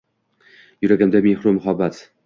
[0.85, 1.95] Yuragimda mehru muhabbat